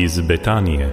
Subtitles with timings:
[0.00, 0.88] iz Betanije.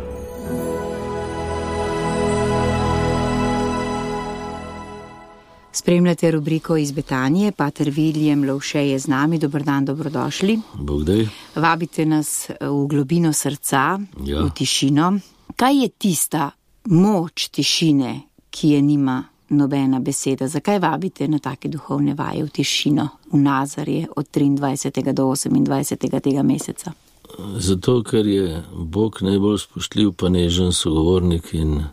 [5.72, 10.60] Spremljate rubriko iz Betanije, Pater Viljem Lovše je z nami, dobrodan, dobrodošli.
[10.74, 11.28] Bogdaj.
[11.56, 14.42] Vabite nas v globino srca, Ja.
[14.42, 15.20] v tišino.
[15.56, 16.52] Kaj je tista
[16.86, 20.48] moč tišine, ki je nima nobena beseda?
[20.48, 25.14] Zakaj vabite na take duhovne vaje v tišino, v Nazarje od 23.
[25.14, 26.20] do 28.
[26.20, 26.92] tega meseca?
[27.38, 31.84] Zato, ker je Bog najbolj spoštljiv, pa nežen sogovornik in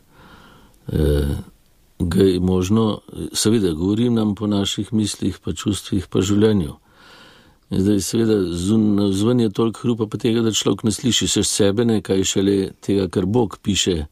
[0.89, 1.37] eh,
[1.98, 3.01] ga je možno,
[3.33, 6.77] seveda, govorim nam po naših mislih, pa čustvih, pa življenju.
[7.70, 8.39] In zdaj, seveda,
[9.12, 12.56] zven je toliko hrupa, pa tega, da človek ne sliši še sebe, ne kaj šele
[12.81, 14.05] tega, kar Bog piše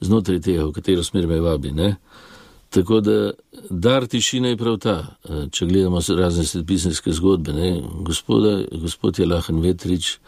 [0.00, 1.72] znotraj tega, v katero smer me vabi.
[1.72, 1.96] Ne?
[2.70, 3.30] Tako da
[3.70, 7.52] dar tišine je prav ta, eh, če gledamo razne sredpisanske zgodbe.
[7.52, 7.82] Ne?
[8.04, 10.18] Gospoda, gospod je lahen vetrič,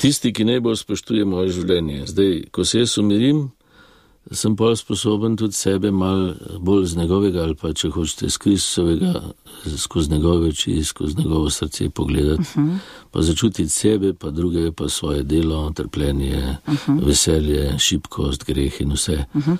[0.00, 2.06] tisti, ki najbolj spoštuje moje življenje.
[2.10, 3.50] Zdaj, ko se jaz umirim,
[4.32, 9.12] sem pa sposoben tudi sebe mal bolj z njegovega ali pa če hočete z Kristusovega,
[9.76, 12.78] skozi njegove oči, skozi njegovo srce pogledati, uh -huh.
[13.10, 17.06] pa začutiti sebe, pa druge, pa svoje delo, trpljenje, uh -huh.
[17.06, 19.24] veselje, šibkost, greh in vse.
[19.34, 19.56] Uh -huh.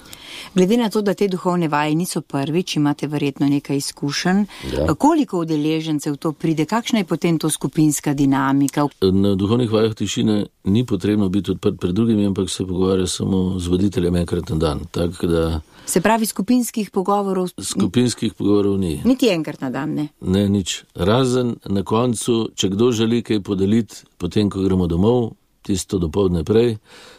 [0.55, 4.45] Glede na to, da te duhovne vaje niso prvič, imate verjetno nekaj izkušenj.
[4.77, 4.95] Ja.
[4.95, 8.89] Koliko udeležencev to pride, kakšna je potem to skupinska dinamika?
[9.01, 13.67] Na duhovnih vajah tišine ni potrebno biti odprt pred drugimi, ampak se pogovarja samo z
[13.67, 14.87] voditeljem enkrat na dan.
[14.91, 19.01] Tako da Se pravi, skupinskih pogovorov skupinskih pogovorov ni.
[19.05, 20.09] niti enkrat na dan ne.
[20.21, 20.85] Ne, nič.
[20.95, 25.33] Razen na koncu, če kdo želi kaj podeliti, potem, ko gremo domov,
[25.67, 26.77] tisto dopoledne prej,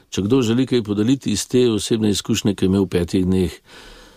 [0.09, 3.51] če kdo želi kaj podeliti iz te osebne izkušnje, ki je imel v petih dneh,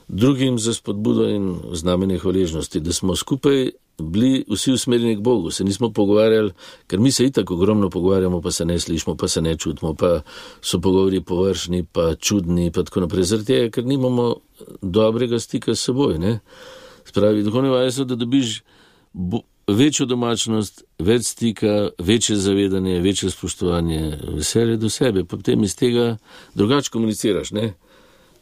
[0.08, 5.64] drugim za spodbudo in znamenje hvaležnosti, da smo skupaj bili vsi usmerjeni k Bogu, se
[5.64, 6.52] nismo pogovarjali,
[6.86, 10.20] ker mi se itak ogromno pogovarjamo, pa se ne slišimo, pa se ne čutimo, pa
[10.62, 14.34] so pogovori površni, pa čudni, pa tako naprej, zaradi tega, ker nimamo
[14.82, 16.18] dobrega stika s seboj.
[16.18, 16.38] Ne?
[17.04, 18.62] Spravi, duhovne vaje so, da dobiš
[19.12, 26.16] bo, večjo domačnost, več stika, večje zavedanje, večje spoštovanje, veselje do sebe, potem iz tega
[26.54, 27.52] drugače komuniciraš.
[27.52, 27.74] Ne?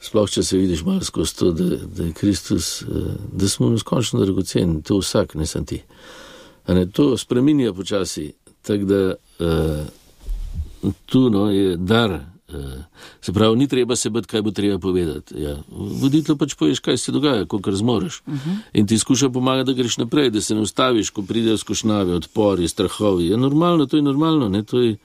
[0.03, 2.87] Sploh, če se vidiš malo skozi to, da, da je Kristus, eh,
[3.33, 5.83] da smo neskončno dragoceni, to vsak, ne sem ti.
[6.67, 8.33] A ne, to spreminja počasi,
[8.63, 12.21] tako da uh, tu no, je dar.
[12.53, 12.59] Uh,
[13.21, 15.35] se pravi, ni treba se bati, kaj bo treba povedati.
[15.43, 15.57] Ja.
[16.03, 18.21] Voditelj pač poveš, kaj se dogaja, kolikor zmoriš.
[18.27, 18.57] Uh -huh.
[18.73, 22.69] In ti skuša pomagati, da greš naprej, da se ne ustaviš, ko pridejo skušnjave, odpori,
[22.69, 23.27] strahovi.
[23.27, 24.49] Je normalno, to je normalno.
[24.49, 24.97] Ne, to je,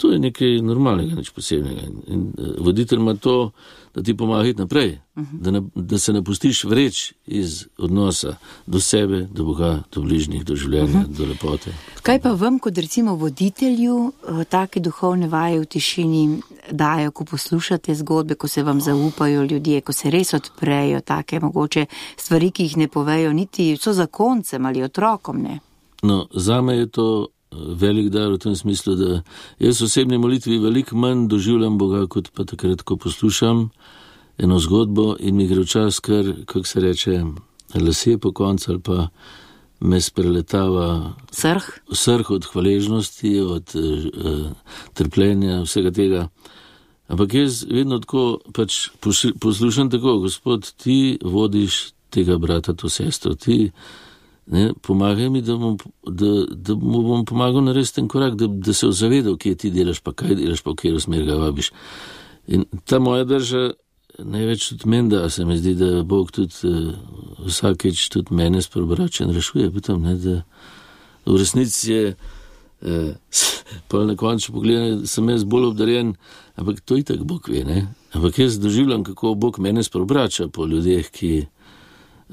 [0.00, 1.82] To je nekaj normalnega, nič posebnega.
[1.84, 2.20] In, in
[2.58, 3.50] voditelj ima to,
[3.94, 5.40] da ti pomaga iti naprej, uh -huh.
[5.40, 10.44] da, ne, da se ne pustiš vreč iz odnosa do sebe, do Boga, do bližnjih,
[10.44, 11.16] do življenja, uh -huh.
[11.16, 11.74] do lepote.
[12.02, 14.12] Kaj pa vam, kot recimo voditelju,
[14.48, 16.40] take duhovne vaje v tišini
[16.70, 21.86] dajo, ko poslušate zgodbe, ko se vam zaupajo ljudje, ko se res odprejo take mogoče
[22.16, 25.42] stvari, ki jih ne povejo niti so zakoncem ali otrokom?
[25.42, 25.60] Ne?
[26.02, 29.22] No, za me je to velik dar v tem smislu, da
[29.58, 33.68] jaz v osebni molitvi veliko manj doživljam Boga, kot pa takrat, ko poslušam
[34.38, 37.24] eno zgodbo in mi gre včas, kar, kako se reče,
[37.74, 39.08] lase po koncu ali pa
[39.80, 44.50] me spreletava srh, srh od hvaležnosti, od uh,
[44.94, 46.26] trpljenja, vsega tega.
[47.08, 48.88] Ampak jaz vedno tako pač
[49.40, 53.70] poslušam tako, gospod, ti vodiš tega brata, to sestro, ti
[54.50, 58.74] ne, pomagaj mi, da, bom, da, da mu bom pomagal narediti ten korak, da, da
[58.74, 61.70] se ozavedal, kje ti delaš, pa kaj delaš, pa v katero smer ga vabiš.
[62.50, 63.70] In ta moja drža
[64.18, 66.90] največ tudi meni, da se mi zdi, da Bog tudi uh,
[67.46, 70.42] vsakeč tudi mene sprobrača in rešuje, potem, ne,
[71.26, 72.02] v resnici je,
[72.90, 73.14] uh,
[73.88, 76.14] pa na koncu pogledam, sem jaz bolj obdarjen,
[76.56, 77.86] ampak to itak Bog ve, ne.
[78.12, 81.46] Ampak jaz doživljam, kako Bog mene sprobrača po ljudeh, ki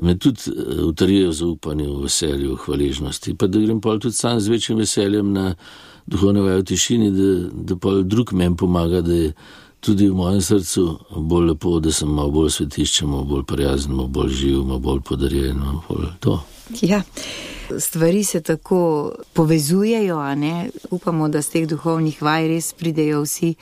[0.02, 0.42] me tudi
[0.84, 3.34] utrijejo zaupanje v veselju, v hvaležnosti.
[3.34, 5.56] Pa da grem pa tudi sam z večjim veseljem na
[6.08, 9.34] duhovne vaje v tišini, da, da pa drug meni pomaga, da je
[9.80, 14.08] tudi v mojem srcu bolj lepo, da sem malo bolj svetišče, malo bolj prijazen, malo
[14.08, 16.40] bolj živ, malo bolj podarjen, malo.
[16.82, 17.02] Ja.
[17.80, 20.22] Stvari se tako povezujejo,
[20.92, 23.56] upamo, da z teh duhovnih vaj res pridejo vsi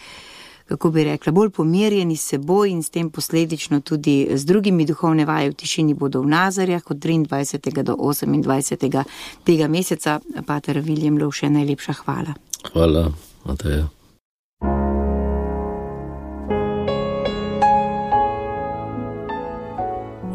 [0.65, 5.25] kako bi rekla, bolj pomirjeni s seboj in s tem posledično tudi z drugimi duhovne
[5.25, 7.83] vaje v tišini bodo v Nazarjah od 23.
[7.83, 9.03] do 28.
[9.43, 10.19] tega meseca.
[10.45, 12.33] Pater Viljem Lovše, najlepša hvala.
[12.73, 13.11] Hvala,
[13.45, 13.87] Mateja.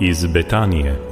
[0.01, 1.10] Iz Betanije.